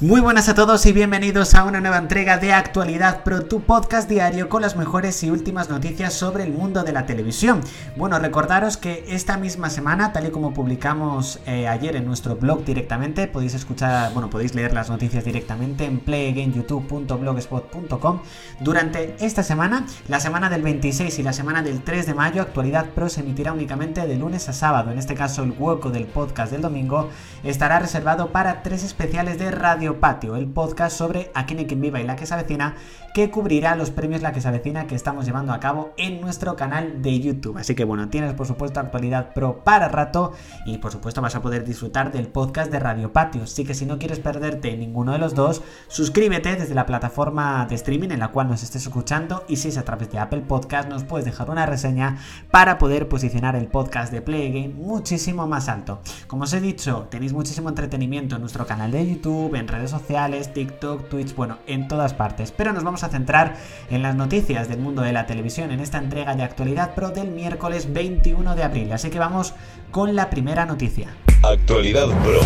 Muy 0.00 0.20
buenas 0.20 0.48
a 0.48 0.54
todos 0.54 0.86
y 0.86 0.92
bienvenidos 0.92 1.56
a 1.56 1.64
una 1.64 1.80
nueva 1.80 1.98
entrega 1.98 2.38
de 2.38 2.52
Actualidad 2.52 3.24
Pro, 3.24 3.46
tu 3.46 3.62
podcast 3.62 4.08
diario 4.08 4.48
con 4.48 4.62
las 4.62 4.76
mejores 4.76 5.24
y 5.24 5.30
últimas 5.30 5.70
noticias 5.70 6.14
sobre 6.14 6.44
el 6.44 6.52
mundo 6.52 6.84
de 6.84 6.92
la 6.92 7.04
televisión. 7.04 7.62
Bueno, 7.96 8.20
recordaros 8.20 8.76
que 8.76 9.04
esta 9.08 9.36
misma 9.38 9.70
semana, 9.70 10.12
tal 10.12 10.28
y 10.28 10.30
como 10.30 10.54
publicamos 10.54 11.40
eh, 11.46 11.66
ayer 11.66 11.96
en 11.96 12.06
nuestro 12.06 12.36
blog 12.36 12.64
directamente, 12.64 13.26
podéis 13.26 13.54
escuchar, 13.54 14.12
bueno, 14.12 14.30
podéis 14.30 14.54
leer 14.54 14.72
las 14.72 14.88
noticias 14.88 15.24
directamente 15.24 15.84
en 15.84 15.98
playagainyoutube.blogspot.com. 15.98 18.20
Durante 18.60 19.16
esta 19.18 19.42
semana, 19.42 19.84
la 20.06 20.20
semana 20.20 20.48
del 20.48 20.62
26 20.62 21.18
y 21.18 21.24
la 21.24 21.32
semana 21.32 21.62
del 21.62 21.82
3 21.82 22.06
de 22.06 22.14
mayo, 22.14 22.42
Actualidad 22.42 22.90
Pro 22.90 23.08
se 23.08 23.22
emitirá 23.22 23.52
únicamente 23.52 24.06
de 24.06 24.16
lunes 24.16 24.48
a 24.48 24.52
sábado. 24.52 24.92
En 24.92 24.98
este 24.98 25.16
caso, 25.16 25.42
el 25.42 25.56
hueco 25.58 25.90
del 25.90 26.06
podcast 26.06 26.52
del 26.52 26.62
domingo 26.62 27.10
estará 27.42 27.80
reservado 27.80 28.28
para 28.28 28.62
tres 28.62 28.84
especiales 28.84 29.40
de 29.40 29.50
radio 29.50 29.87
Patio, 29.96 30.36
el 30.36 30.46
podcast 30.46 30.96
sobre 30.96 31.30
A 31.34 31.46
quién 31.46 31.60
y 31.60 31.66
quien 31.66 31.80
viva 31.80 32.00
y 32.00 32.04
la 32.04 32.16
que 32.16 32.26
se 32.26 32.34
avecina, 32.34 32.76
que 33.14 33.30
cubrirá 33.30 33.74
los 33.74 33.90
premios 33.90 34.22
La 34.22 34.32
que 34.32 34.40
se 34.40 34.48
avecina 34.48 34.86
que 34.86 34.94
estamos 34.94 35.26
llevando 35.26 35.52
a 35.52 35.60
cabo 35.60 35.92
en 35.96 36.20
nuestro 36.20 36.56
canal 36.56 37.02
de 37.02 37.18
YouTube. 37.18 37.58
Así 37.58 37.74
que 37.74 37.84
bueno, 37.84 38.08
tienes 38.08 38.34
por 38.34 38.46
supuesto 38.46 38.80
actualidad 38.80 39.32
pro 39.34 39.64
para 39.64 39.88
rato 39.88 40.32
y 40.66 40.78
por 40.78 40.92
supuesto 40.92 41.20
vas 41.20 41.34
a 41.34 41.42
poder 41.42 41.64
disfrutar 41.64 42.12
del 42.12 42.28
podcast 42.28 42.70
de 42.70 42.78
Radio 42.78 43.12
Patio. 43.12 43.42
Así 43.42 43.64
que 43.64 43.74
si 43.74 43.86
no 43.86 43.98
quieres 43.98 44.20
perderte 44.20 44.76
ninguno 44.76 45.12
de 45.12 45.18
los 45.18 45.34
dos, 45.34 45.62
suscríbete 45.88 46.56
desde 46.56 46.74
la 46.74 46.86
plataforma 46.86 47.66
de 47.66 47.74
streaming 47.74 48.10
en 48.10 48.20
la 48.20 48.28
cual 48.28 48.48
nos 48.48 48.62
estés 48.62 48.82
escuchando 48.82 49.44
y 49.48 49.56
si 49.56 49.68
es 49.68 49.78
a 49.78 49.84
través 49.84 50.10
de 50.10 50.18
Apple 50.18 50.42
Podcast 50.46 50.88
nos 50.88 51.04
puedes 51.04 51.24
dejar 51.24 51.50
una 51.50 51.66
reseña 51.66 52.18
para 52.50 52.78
poder 52.78 53.08
posicionar 53.08 53.56
el 53.56 53.68
podcast 53.68 54.12
de 54.12 54.22
Play 54.22 54.52
Game 54.52 54.74
muchísimo 54.74 55.46
más 55.46 55.68
alto. 55.68 56.00
Como 56.26 56.44
os 56.44 56.52
he 56.52 56.60
dicho, 56.60 57.08
tenéis 57.10 57.32
muchísimo 57.32 57.68
entretenimiento 57.68 58.36
en 58.36 58.42
nuestro 58.42 58.66
canal 58.66 58.90
de 58.90 59.08
YouTube, 59.08 59.54
en 59.54 59.68
redes 59.68 59.77
sociales, 59.86 60.52
TikTok, 60.52 61.08
Twitch, 61.08 61.34
bueno, 61.34 61.58
en 61.66 61.88
todas 61.88 62.14
partes. 62.14 62.52
Pero 62.52 62.72
nos 62.72 62.84
vamos 62.84 63.04
a 63.04 63.08
centrar 63.08 63.56
en 63.90 64.02
las 64.02 64.14
noticias 64.14 64.68
del 64.68 64.80
mundo 64.80 65.02
de 65.02 65.12
la 65.12 65.26
televisión 65.26 65.70
en 65.70 65.80
esta 65.80 65.98
entrega 65.98 66.34
de 66.34 66.42
actualidad 66.42 66.94
pro 66.94 67.10
del 67.10 67.30
miércoles 67.30 67.92
21 67.92 68.54
de 68.54 68.62
abril. 68.62 68.92
Así 68.92 69.10
que 69.10 69.18
vamos 69.18 69.54
con 69.90 70.16
la 70.16 70.30
primera 70.30 70.66
noticia. 70.66 71.08
Actualidad 71.42 72.08
pro 72.24 72.40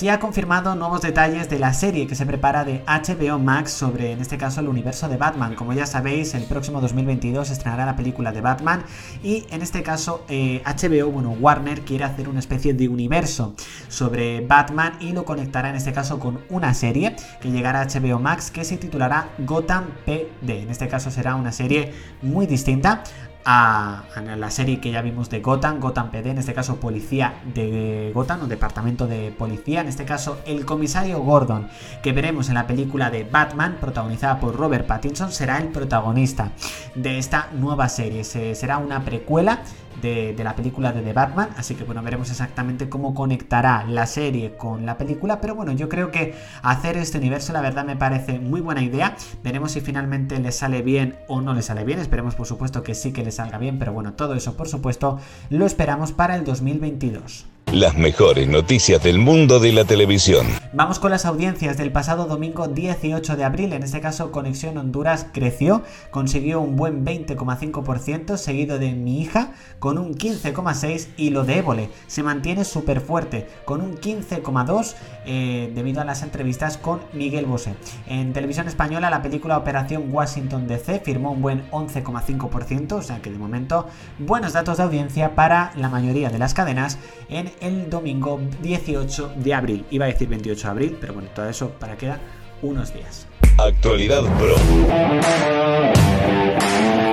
se 0.00 0.10
ha 0.10 0.18
confirmado 0.18 0.74
nuevos 0.76 1.02
detalles 1.02 1.50
de 1.50 1.58
la 1.58 1.74
serie 1.74 2.06
que 2.06 2.14
se 2.14 2.24
prepara 2.24 2.64
de 2.64 2.82
HBO 2.86 3.38
Max 3.38 3.70
sobre, 3.70 4.12
en 4.12 4.20
este 4.22 4.38
caso, 4.38 4.60
el 4.62 4.68
universo 4.68 5.10
de 5.10 5.18
Batman. 5.18 5.54
Como 5.54 5.74
ya 5.74 5.84
sabéis, 5.84 6.32
el 6.32 6.44
próximo 6.44 6.80
2022 6.80 7.50
estrenará 7.50 7.84
la 7.84 7.96
película 7.96 8.32
de 8.32 8.40
Batman 8.40 8.82
y, 9.22 9.44
en 9.50 9.60
este 9.60 9.82
caso, 9.82 10.24
HBO, 10.26 10.30
eh, 10.30 11.02
bueno, 11.02 11.32
Warner 11.38 11.82
quiere 11.82 12.04
hacer 12.04 12.30
una 12.30 12.38
especie 12.38 12.72
de 12.72 12.88
universo 12.88 13.52
sobre 13.88 14.40
Batman 14.40 14.94
y 15.00 15.12
lo 15.12 15.26
conectará, 15.26 15.68
en 15.68 15.76
este 15.76 15.92
caso, 15.92 16.18
con 16.18 16.40
una 16.48 16.72
serie 16.72 17.14
que 17.42 17.50
llegará 17.50 17.82
a 17.82 17.86
HBO 17.86 18.18
Max 18.20 18.50
que 18.50 18.64
se 18.64 18.78
titulará 18.78 19.28
Gotham 19.40 19.84
PD. 20.06 20.62
En 20.62 20.70
este 20.70 20.88
caso 20.88 21.10
será 21.10 21.34
una 21.34 21.52
serie 21.52 21.92
muy 22.22 22.46
distinta 22.46 23.04
a, 23.44 24.04
la 24.36 24.50
serie 24.50 24.80
que 24.80 24.90
ya 24.90 25.02
vimos 25.02 25.30
de 25.30 25.40
Gotham, 25.40 25.80
Gotham 25.80 26.10
PD, 26.10 26.30
en 26.30 26.38
este 26.38 26.54
caso 26.54 26.76
policía 26.76 27.40
de 27.54 28.10
Gotham 28.14 28.42
o 28.42 28.46
departamento 28.46 29.06
de 29.06 29.32
policía, 29.32 29.80
en 29.80 29.88
este 29.88 30.04
caso 30.04 30.38
el 30.46 30.64
comisario 30.64 31.20
Gordon, 31.20 31.68
que 32.02 32.12
veremos 32.12 32.48
en 32.48 32.54
la 32.54 32.66
película 32.66 33.10
de 33.10 33.24
Batman, 33.24 33.78
protagonizada 33.80 34.40
por 34.40 34.56
Robert 34.56 34.86
Pattinson, 34.86 35.32
será 35.32 35.58
el 35.58 35.68
protagonista 35.68 36.52
de 36.94 37.18
esta 37.18 37.48
nueva 37.52 37.88
serie. 37.88 38.24
será 38.24 38.78
una 38.78 39.04
precuela 39.04 39.62
de, 40.00 40.34
la 40.38 40.56
película 40.56 40.92
de 40.92 41.02
The 41.02 41.12
Batman. 41.12 41.50
Así 41.56 41.74
que 41.74 41.84
bueno, 41.84 42.02
veremos 42.02 42.30
exactamente 42.30 42.88
cómo 42.88 43.14
conectará 43.14 43.84
la 43.84 44.06
serie 44.06 44.56
con 44.56 44.86
la 44.86 44.98
película. 44.98 45.40
Pero 45.40 45.54
bueno, 45.54 45.72
yo 45.72 45.88
creo 45.88 46.10
que 46.10 46.34
hacer 46.62 46.96
este 46.96 47.18
universo, 47.18 47.52
la 47.52 47.60
verdad, 47.60 47.84
me 47.84 47.96
parece 47.96 48.38
muy 48.38 48.60
buena 48.60 48.82
idea. 48.82 49.16
Veremos 49.42 49.72
si 49.72 49.80
finalmente 49.80 50.38
le 50.38 50.52
sale 50.52 50.82
bien 50.82 51.16
o 51.28 51.40
no 51.40 51.54
le 51.54 51.62
sale 51.62 51.84
bien. 51.84 51.98
Esperemos, 51.98 52.34
por 52.34 52.46
supuesto, 52.46 52.82
que 52.82 52.94
sí 52.94 53.12
que 53.12 53.24
le 53.24 53.30
salga 53.30 53.58
bien. 53.58 53.78
Pero 53.78 53.92
bueno, 53.92 54.14
todo 54.14 54.34
eso, 54.34 54.56
por 54.56 54.68
supuesto, 54.68 55.18
lo 55.50 55.66
esperamos 55.66 56.12
para 56.12 56.36
el 56.36 56.44
2022. 56.44 57.46
Las 57.72 57.96
mejores 57.96 58.48
noticias 58.48 59.00
del 59.00 59.20
mundo 59.20 59.60
de 59.60 59.72
la 59.72 59.84
televisión. 59.84 60.44
Vamos 60.72 60.98
con 60.98 61.12
las 61.12 61.24
audiencias 61.24 61.76
del 61.76 61.92
pasado 61.92 62.26
domingo 62.26 62.66
18 62.66 63.36
de 63.36 63.44
abril. 63.44 63.72
En 63.72 63.84
este 63.84 64.00
caso, 64.00 64.32
Conexión 64.32 64.76
Honduras 64.76 65.28
creció, 65.32 65.84
consiguió 66.10 66.60
un 66.60 66.74
buen 66.74 67.04
20,5%, 67.04 68.36
seguido 68.38 68.80
de 68.80 68.90
Mi 68.94 69.20
hija 69.20 69.52
con 69.78 69.98
un 69.98 70.16
15,6% 70.16 71.10
y 71.16 71.30
lo 71.30 71.44
de 71.44 71.58
Évole 71.58 71.90
se 72.08 72.24
mantiene 72.24 72.64
súper 72.64 73.00
fuerte 73.00 73.46
con 73.64 73.82
un 73.82 73.98
15,2% 73.98 74.94
eh, 75.26 75.70
debido 75.72 76.00
a 76.00 76.04
las 76.04 76.24
entrevistas 76.24 76.76
con 76.76 77.00
Miguel 77.12 77.46
Bosé. 77.46 77.74
En 78.08 78.32
televisión 78.32 78.66
española, 78.66 79.10
la 79.10 79.22
película 79.22 79.56
Operación 79.56 80.12
Washington 80.12 80.66
DC 80.66 81.02
firmó 81.04 81.30
un 81.30 81.42
buen 81.42 81.70
11,5%, 81.70 82.92
o 82.94 83.02
sea 83.02 83.22
que 83.22 83.30
de 83.30 83.38
momento 83.38 83.86
buenos 84.18 84.54
datos 84.54 84.78
de 84.78 84.82
audiencia 84.82 85.36
para 85.36 85.72
la 85.76 85.88
mayoría 85.88 86.30
de 86.30 86.38
las 86.40 86.52
cadenas 86.52 86.98
en 87.28 87.52
el 87.60 87.88
domingo 87.90 88.40
18 88.62 89.34
de 89.36 89.54
abril. 89.54 89.84
Iba 89.90 90.06
a 90.06 90.08
decir 90.08 90.28
28 90.28 90.62
de 90.62 90.70
abril, 90.70 90.98
pero 91.00 91.14
bueno, 91.14 91.28
todo 91.34 91.48
eso 91.48 91.70
para 91.78 91.96
queda 91.96 92.20
unos 92.62 92.92
días. 92.92 93.26
Actualidad 93.58 94.22
Pro. 94.38 94.56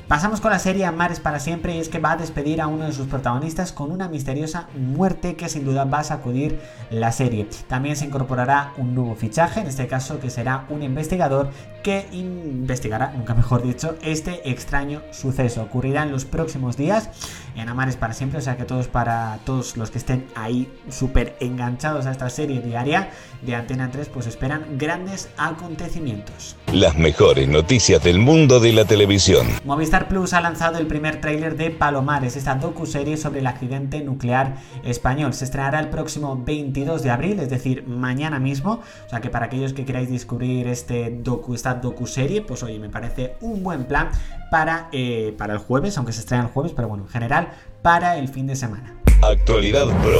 Pasamos 0.08 0.40
con 0.40 0.52
la 0.52 0.60
serie 0.60 0.86
Amares 0.86 1.20
para 1.20 1.38
siempre 1.38 1.76
y 1.76 1.80
es 1.80 1.90
que 1.90 2.00
va 2.00 2.14
a 2.14 2.16
despedir 2.16 2.62
a 2.62 2.68
uno 2.68 2.86
de 2.86 2.94
sus 2.94 3.08
protagonistas 3.08 3.74
con 3.74 3.92
una 3.92 4.08
misteriosa 4.08 4.70
muerte 4.74 5.36
que 5.36 5.50
sin 5.50 5.66
duda 5.66 5.84
va 5.84 6.00
a 6.00 6.04
sacudir 6.06 6.62
la 6.90 7.12
serie. 7.12 7.46
También 7.68 7.98
se 7.98 8.06
incorporará 8.06 8.72
un 8.78 8.96
nuevo 8.96 9.16
fichaje, 9.16 9.60
en 9.60 9.68
este 9.68 9.88
caso 9.88 10.22
que 10.22 10.30
será 10.30 10.64
un 10.70 10.82
investigador 10.82 11.50
que 11.84 12.06
investigará, 12.14 13.12
nunca 13.18 13.34
mejor 13.34 13.64
dicho, 13.64 13.98
este 14.02 14.50
extraño 14.50 15.02
suceso. 15.12 15.62
Ocurrirá 15.64 16.04
en 16.04 16.14
los 16.14 16.24
próximos 16.24 16.78
días 16.78 17.10
en 17.58 17.68
Amares 17.68 17.98
para 17.98 18.14
siempre, 18.14 18.40
o 18.40 18.42
sea 18.42 18.56
que 18.56 18.64
todos 18.64 18.88
para 18.88 19.40
todos 19.46 19.76
los 19.76 19.92
que 19.92 19.98
estén 19.98 20.26
ahí 20.36 20.72
súper 20.90 21.36
enganchados 21.42 22.06
a 22.06 22.12
esta 22.12 22.30
serie 22.30 22.62
diaria 22.62 23.10
de 23.42 23.56
Antena 23.56 23.92
3 23.92 24.08
pues 24.08 24.28
esperan 24.28 24.78
grandes 24.78 25.28
acontecimientos. 25.38 26.56
Las 26.72 26.96
mejores 26.96 27.48
noticias 27.50 28.02
del 28.02 28.20
mundo 28.20 28.62
de 28.62 28.72
la 28.72 28.86
televisión. 28.86 29.48
Movistar 29.66 29.97
Plus 30.06 30.34
ha 30.34 30.42
lanzado 30.42 30.78
el 30.78 30.86
primer 30.86 31.20
tráiler 31.20 31.58
de 31.58 31.72
Palomares, 31.72 32.36
esta 32.36 32.56
docu-serie 32.56 33.18
sobre 33.18 33.40
el 33.40 33.48
accidente 33.48 34.02
nuclear 34.02 34.58
español. 34.84 35.34
Se 35.34 35.46
estrenará 35.46 35.80
el 35.80 35.90
próximo 35.90 36.42
22 36.46 37.02
de 37.02 37.10
abril, 37.10 37.40
es 37.40 37.50
decir, 37.50 37.88
mañana 37.88 38.40
mismo. 38.40 38.82
O 39.06 39.10
sea 39.10 39.20
que 39.22 39.30
para 39.30 39.48
aquellos 39.48 39.74
que 39.74 39.86
queráis 39.86 40.10
descubrir 40.10 40.68
este 40.68 41.10
docu, 41.22 41.56
esta 41.56 41.74
docu-serie, 41.74 42.44
pues 42.44 42.62
oye, 42.64 42.78
me 42.80 42.90
parece 42.90 43.36
un 43.42 43.64
buen 43.64 43.86
plan 43.86 44.10
para, 44.52 44.90
eh, 44.92 45.34
para 45.38 45.54
el 45.54 45.60
jueves, 45.60 45.98
aunque 45.98 46.14
se 46.14 46.20
estrena 46.20 46.44
el 46.44 46.50
jueves, 46.50 46.74
pero 46.76 46.88
bueno, 46.88 47.06
en 47.06 47.10
general, 47.10 47.50
para 47.82 48.18
el 48.18 48.28
fin 48.28 48.46
de 48.48 48.56
semana. 48.56 48.96
Actualidad 49.22 49.88
Pro. 50.04 50.20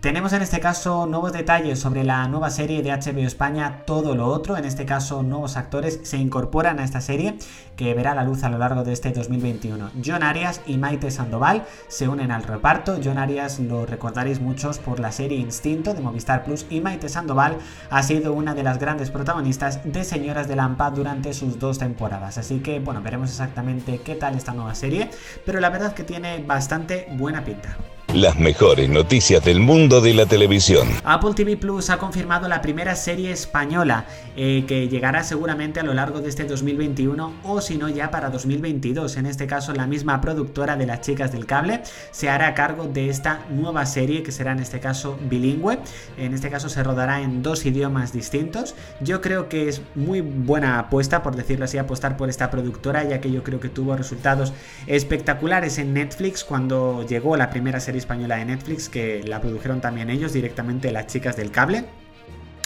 Tenemos 0.00 0.32
en 0.34 0.42
este 0.42 0.60
caso 0.60 1.06
nuevos 1.06 1.32
detalles 1.32 1.80
sobre 1.80 2.04
la 2.04 2.28
nueva 2.28 2.50
serie 2.50 2.82
de 2.82 2.90
HBO 2.90 3.26
España 3.26 3.82
Todo 3.86 4.14
lo 4.14 4.28
Otro. 4.28 4.56
En 4.56 4.64
este 4.64 4.84
caso, 4.84 5.22
nuevos 5.22 5.56
actores 5.56 6.00
se 6.04 6.18
incorporan 6.18 6.78
a 6.78 6.84
esta 6.84 7.00
serie 7.00 7.38
que 7.76 7.92
verá 7.94 8.14
la 8.14 8.22
luz 8.22 8.44
a 8.44 8.50
lo 8.50 8.58
largo 8.58 8.84
de 8.84 8.92
este 8.92 9.10
2021. 9.10 9.90
John 10.04 10.22
Arias 10.22 10.60
y 10.66 10.76
Maite 10.76 11.10
Sandoval 11.10 11.64
se 11.88 12.08
unen 12.08 12.30
al 12.30 12.44
reparto. 12.44 12.98
John 13.02 13.18
Arias 13.18 13.58
lo 13.58 13.86
recordaréis 13.86 14.40
muchos 14.40 14.78
por 14.78 15.00
la 15.00 15.12
serie 15.12 15.38
Instinto 15.38 15.92
de 15.92 16.00
Movistar 16.00 16.44
Plus 16.44 16.66
y 16.70 16.80
Maite 16.80 17.08
Sandoval 17.08 17.56
ha 17.90 18.02
sido 18.02 18.32
una 18.32 18.54
de 18.54 18.62
las 18.62 18.78
grandes 18.78 19.10
protagonistas 19.10 19.80
de 19.84 20.04
Señoras 20.04 20.46
de 20.46 20.56
Lampa 20.56 20.90
durante 20.90 21.32
sus 21.32 21.58
dos 21.58 21.78
temporadas. 21.78 22.38
Así 22.38 22.60
que 22.60 22.80
bueno, 22.80 23.02
veremos 23.02 23.30
exactamente 23.30 24.00
qué 24.04 24.14
tal 24.14 24.36
esta 24.36 24.52
nueva 24.52 24.74
serie, 24.74 25.10
pero 25.44 25.58
la 25.58 25.70
verdad 25.70 25.94
que 25.94 26.04
tiene 26.04 26.44
bastante 26.46 27.08
buena 27.16 27.44
pinta. 27.44 27.76
Las 28.16 28.38
mejores 28.38 28.88
noticias 28.88 29.44
del 29.44 29.60
mundo 29.60 30.00
de 30.00 30.14
la 30.14 30.24
televisión. 30.24 30.88
Apple 31.04 31.34
TV 31.36 31.58
Plus 31.58 31.90
ha 31.90 31.98
confirmado 31.98 32.48
la 32.48 32.62
primera 32.62 32.96
serie 32.96 33.30
española 33.30 34.06
eh, 34.36 34.64
que 34.66 34.88
llegará 34.88 35.22
seguramente 35.22 35.80
a 35.80 35.82
lo 35.82 35.92
largo 35.92 36.22
de 36.22 36.30
este 36.30 36.44
2021 36.44 37.34
o 37.42 37.60
si 37.60 37.76
no 37.76 37.90
ya 37.90 38.10
para 38.10 38.30
2022. 38.30 39.18
En 39.18 39.26
este 39.26 39.46
caso 39.46 39.74
la 39.74 39.86
misma 39.86 40.22
productora 40.22 40.76
de 40.76 40.86
las 40.86 41.02
chicas 41.02 41.30
del 41.30 41.44
cable 41.44 41.82
se 42.10 42.30
hará 42.30 42.54
cargo 42.54 42.84
de 42.84 43.10
esta 43.10 43.44
nueva 43.50 43.84
serie 43.84 44.22
que 44.22 44.32
será 44.32 44.52
en 44.52 44.60
este 44.60 44.80
caso 44.80 45.18
bilingüe. 45.28 45.78
En 46.16 46.32
este 46.32 46.48
caso 46.48 46.70
se 46.70 46.82
rodará 46.82 47.20
en 47.20 47.42
dos 47.42 47.66
idiomas 47.66 48.14
distintos. 48.14 48.74
Yo 49.02 49.20
creo 49.20 49.50
que 49.50 49.68
es 49.68 49.82
muy 49.94 50.22
buena 50.22 50.78
apuesta, 50.78 51.22
por 51.22 51.36
decirlo 51.36 51.66
así, 51.66 51.76
apostar 51.76 52.16
por 52.16 52.30
esta 52.30 52.50
productora 52.50 53.04
ya 53.04 53.20
que 53.20 53.30
yo 53.30 53.42
creo 53.42 53.60
que 53.60 53.68
tuvo 53.68 53.94
resultados 53.94 54.54
espectaculares 54.86 55.76
en 55.76 55.92
Netflix 55.92 56.44
cuando 56.44 57.04
llegó 57.06 57.36
la 57.36 57.50
primera 57.50 57.78
serie 57.78 58.05
española 58.06 58.36
de 58.36 58.44
Netflix, 58.44 58.88
que 58.88 59.24
la 59.24 59.40
produjeron 59.40 59.80
también 59.80 60.10
ellos 60.10 60.32
directamente 60.32 60.92
las 60.92 61.08
chicas 61.08 61.36
del 61.36 61.50
cable. 61.50 61.84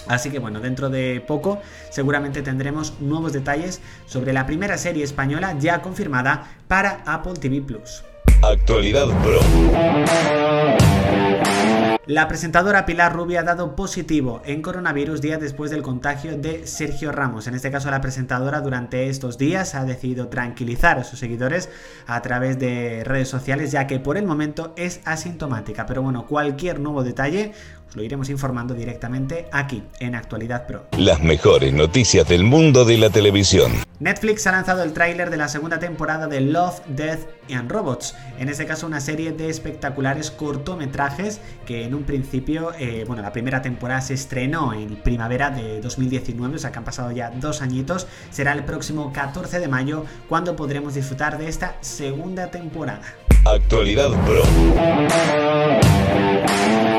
Así 0.06 0.30
que 0.30 0.38
bueno, 0.38 0.60
dentro 0.60 0.90
de 0.90 1.22
poco 1.26 1.60
seguramente 1.90 2.42
tendremos 2.42 3.00
nuevos 3.00 3.32
detalles 3.32 3.80
sobre 4.06 4.32
la 4.32 4.44
primera 4.46 4.76
serie 4.76 5.02
española 5.02 5.56
ya 5.58 5.80
confirmada 5.80 6.50
para 6.68 7.02
Apple 7.06 7.34
TV 7.40 7.62
Plus. 7.62 8.02
Actualidad 8.42 9.06
Pro. 9.22 9.40
La 12.10 12.26
presentadora 12.26 12.86
Pilar 12.86 13.14
Rubia 13.14 13.38
ha 13.38 13.44
dado 13.44 13.76
positivo 13.76 14.42
en 14.44 14.62
coronavirus 14.62 15.20
días 15.20 15.38
después 15.38 15.70
del 15.70 15.82
contagio 15.82 16.36
de 16.36 16.66
Sergio 16.66 17.12
Ramos. 17.12 17.46
En 17.46 17.54
este 17.54 17.70
caso, 17.70 17.88
la 17.88 18.00
presentadora 18.00 18.60
durante 18.62 19.08
estos 19.08 19.38
días 19.38 19.76
ha 19.76 19.84
decidido 19.84 20.26
tranquilizar 20.26 20.98
a 20.98 21.04
sus 21.04 21.20
seguidores 21.20 21.68
a 22.08 22.20
través 22.20 22.58
de 22.58 23.04
redes 23.04 23.28
sociales, 23.28 23.70
ya 23.70 23.86
que 23.86 24.00
por 24.00 24.16
el 24.16 24.26
momento 24.26 24.74
es 24.76 25.02
asintomática. 25.04 25.86
Pero 25.86 26.02
bueno, 26.02 26.26
cualquier 26.26 26.80
nuevo 26.80 27.04
detalle 27.04 27.52
os 27.88 27.94
lo 27.94 28.02
iremos 28.02 28.28
informando 28.28 28.74
directamente 28.74 29.46
aquí, 29.52 29.84
en 30.00 30.16
Actualidad 30.16 30.66
Pro. 30.66 30.86
Las 30.98 31.20
mejores 31.20 31.72
noticias 31.72 32.26
del 32.26 32.42
mundo 32.42 32.84
de 32.84 32.98
la 32.98 33.10
televisión. 33.10 33.70
Netflix 34.00 34.48
ha 34.48 34.52
lanzado 34.52 34.82
el 34.82 34.92
tráiler 34.94 35.30
de 35.30 35.36
la 35.36 35.46
segunda 35.46 35.78
temporada 35.78 36.26
de 36.26 36.40
Love, 36.40 36.80
Death 36.88 37.20
and 37.54 37.70
Robots. 37.70 38.14
En 38.38 38.48
este 38.48 38.66
caso, 38.66 38.86
una 38.86 39.00
serie 39.00 39.32
de 39.32 39.48
espectaculares 39.48 40.30
cortometrajes 40.30 41.40
que 41.66 41.84
en 41.84 41.94
un 41.94 42.04
principio, 42.04 42.72
eh, 42.78 43.04
bueno, 43.06 43.22
la 43.22 43.32
primera 43.32 43.62
temporada 43.62 44.00
se 44.00 44.14
estrenó 44.14 44.72
en 44.72 44.96
primavera 44.96 45.50
de 45.50 45.80
2019, 45.80 46.56
o 46.56 46.58
sea 46.58 46.72
que 46.72 46.78
han 46.78 46.84
pasado 46.84 47.10
ya 47.10 47.30
dos 47.30 47.62
añitos. 47.62 48.06
Será 48.30 48.52
el 48.52 48.64
próximo 48.64 49.12
14 49.12 49.60
de 49.60 49.68
mayo 49.68 50.04
cuando 50.28 50.56
podremos 50.56 50.94
disfrutar 50.94 51.38
de 51.38 51.48
esta 51.48 51.76
segunda 51.80 52.50
temporada. 52.50 53.02
Actualidad 53.44 54.10
Pro. 54.24 54.42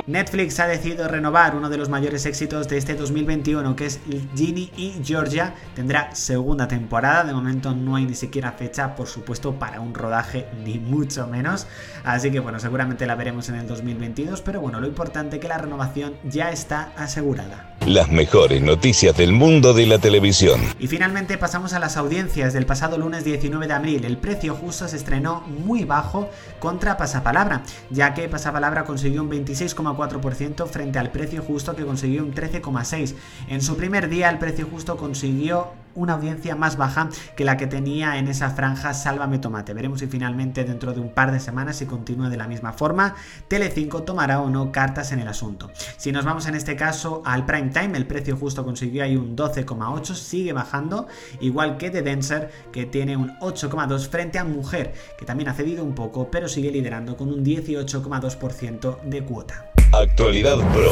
Netflix 0.07 0.59
ha 0.59 0.67
decidido 0.67 1.07
renovar 1.07 1.55
uno 1.55 1.69
de 1.69 1.77
los 1.77 1.88
mayores 1.88 2.25
éxitos 2.25 2.67
de 2.67 2.77
este 2.77 2.95
2021, 2.95 3.75
que 3.75 3.85
es 3.85 3.99
Ginny 4.35 4.71
y 4.75 5.01
Georgia. 5.03 5.53
Tendrá 5.75 6.13
segunda 6.15 6.67
temporada. 6.67 7.23
De 7.23 7.33
momento 7.33 7.73
no 7.73 7.95
hay 7.95 8.05
ni 8.05 8.15
siquiera 8.15 8.51
fecha, 8.51 8.95
por 8.95 9.07
supuesto, 9.07 9.53
para 9.53 9.79
un 9.79 9.93
rodaje, 9.93 10.47
ni 10.65 10.79
mucho 10.79 11.27
menos. 11.27 11.67
Así 12.03 12.31
que 12.31 12.39
bueno, 12.39 12.59
seguramente 12.59 13.05
la 13.05 13.15
veremos 13.15 13.47
en 13.49 13.55
el 13.55 13.67
2022. 13.67 14.41
Pero 14.41 14.59
bueno, 14.59 14.81
lo 14.81 14.88
importante 14.88 15.38
es 15.38 15.41
que 15.41 15.47
la 15.47 15.59
renovación 15.59 16.15
ya 16.23 16.51
está 16.51 16.91
asegurada. 16.97 17.70
Las 17.87 18.11
mejores 18.11 18.61
noticias 18.61 19.17
del 19.17 19.31
mundo 19.31 19.73
de 19.73 19.87
la 19.87 19.97
televisión. 19.97 20.61
Y 20.79 20.85
finalmente 20.85 21.39
pasamos 21.39 21.73
a 21.73 21.79
las 21.79 21.97
audiencias 21.97 22.53
del 22.53 22.67
pasado 22.67 22.99
lunes 22.99 23.23
19 23.23 23.65
de 23.65 23.73
abril. 23.73 24.05
El 24.05 24.17
precio 24.17 24.53
justo 24.53 24.87
se 24.87 24.97
estrenó 24.97 25.41
muy 25.41 25.83
bajo 25.83 26.29
contra 26.59 26.95
Pasapalabra, 26.95 27.63
ya 27.89 28.13
que 28.13 28.29
Pasapalabra 28.29 28.83
consiguió 28.83 29.23
un 29.23 29.31
26,4% 29.31 30.67
frente 30.67 30.99
al 30.99 31.09
precio 31.09 31.41
justo 31.41 31.75
que 31.75 31.83
consiguió 31.83 32.21
un 32.23 32.35
13,6%. 32.35 33.15
En 33.47 33.63
su 33.63 33.75
primer 33.75 34.09
día 34.09 34.29
el 34.29 34.37
precio 34.37 34.67
justo 34.69 34.95
consiguió 34.95 35.69
una 35.95 36.13
audiencia 36.13 36.55
más 36.55 36.77
baja 36.77 37.09
que 37.35 37.45
la 37.45 37.57
que 37.57 37.67
tenía 37.67 38.17
en 38.17 38.27
esa 38.27 38.49
franja 38.49 38.93
Sálvame 38.93 39.39
Tomate. 39.39 39.73
Veremos 39.73 39.99
si 39.99 40.07
finalmente 40.07 40.63
dentro 40.63 40.93
de 40.93 40.99
un 40.99 41.13
par 41.13 41.31
de 41.31 41.39
semanas 41.39 41.77
si 41.77 41.85
continúa 41.85 42.29
de 42.29 42.38
la 42.38 42.47
misma 42.47 42.73
forma. 42.73 43.15
Telecinco 43.47 44.03
tomará 44.03 44.41
o 44.41 44.49
no 44.49 44.71
cartas 44.71 45.11
en 45.11 45.19
el 45.19 45.27
asunto. 45.27 45.71
Si 45.97 46.11
nos 46.11 46.25
vamos 46.25 46.47
en 46.47 46.55
este 46.55 46.75
caso 46.75 47.21
al 47.25 47.45
prime 47.45 47.69
time, 47.69 47.97
el 47.97 48.07
precio 48.07 48.38
justo 48.38 48.63
consiguió 48.63 49.03
ahí 49.03 49.15
un 49.15 49.35
12,8, 49.35 50.13
sigue 50.15 50.53
bajando, 50.53 51.07
igual 51.39 51.77
que 51.77 51.89
The 51.89 52.01
Dancer 52.01 52.51
que 52.71 52.85
tiene 52.85 53.17
un 53.17 53.38
8,2 53.39 54.07
frente 54.09 54.39
a 54.39 54.43
Mujer, 54.43 54.93
que 55.17 55.25
también 55.25 55.49
ha 55.49 55.53
cedido 55.53 55.83
un 55.83 55.95
poco, 55.95 56.29
pero 56.29 56.47
sigue 56.47 56.71
liderando 56.71 57.17
con 57.17 57.29
un 57.29 57.43
18,2% 57.43 59.01
de 59.01 59.23
cuota. 59.23 59.70
Actualidad 59.93 60.57
Pro. 60.71 60.89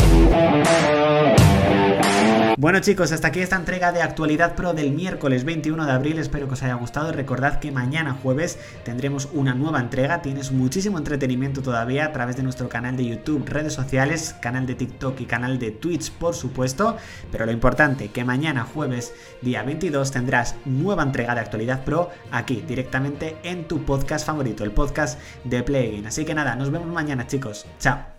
Bueno 2.58 2.82
chicos, 2.82 3.14
hasta 3.14 3.30
aquí 3.30 3.40
esta 3.40 3.56
entrega 3.56 3.94
de 3.94 4.02
Actualidad 4.02 4.56
Pro 4.56 4.74
del 4.74 4.92
miércoles 4.92 5.46
21 5.46 5.86
de 5.86 5.92
abril. 5.94 6.20
Espero 6.20 6.48
que 6.48 6.56
os 6.56 6.64
haya 6.64 6.74
gustado. 6.74 7.14
Recordad 7.14 7.60
que 7.60 7.72
mañana 7.72 8.18
jueves 8.22 8.60
tendremos 8.84 9.30
una 9.32 9.54
nueva 9.54 9.80
entrega. 9.80 10.22
Tienes 10.22 10.52
muchísimo 10.52 10.98
entretenimiento 10.98 11.62
todavía 11.62 12.06
a 12.06 12.12
través 12.12 12.36
de 12.36 12.44
nuestro 12.44 12.68
canal 12.68 12.98
de 12.98 13.06
YouTube, 13.06 13.48
redes 13.48 13.72
sociales, 13.72 14.36
canal 14.42 14.66
de 14.66 14.76
TikTok 14.76 15.22
y 15.22 15.26
canal 15.26 15.58
de 15.58 15.72
Twitch, 15.72 16.12
por 16.12 16.36
supuesto. 16.36 16.98
Pero 17.32 17.46
lo 17.46 17.54
importante, 17.54 18.10
que 18.10 18.26
mañana 18.26 18.66
jueves, 18.66 19.14
día 19.42 19.64
22, 19.64 20.12
tendrás 20.12 20.58
nueva 20.66 21.04
entrega 21.04 21.34
de 21.36 21.42
Actualidad 21.42 21.86
Pro 21.86 22.10
aquí, 22.32 22.62
directamente 22.68 23.38
en 23.44 23.66
tu 23.66 23.86
podcast 23.86 24.26
favorito, 24.26 24.66
el 24.66 24.72
podcast 24.72 25.18
de 25.46 25.64
Play 25.64 26.04
Así 26.06 26.26
que 26.26 26.36
nada, 26.36 26.58
nos 26.58 26.70
vemos 26.70 26.90
mañana 26.90 27.26
chicos. 27.26 27.66
Chao. 27.80 28.19